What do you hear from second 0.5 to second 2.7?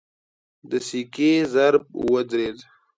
د سکې ضرب ودرېد.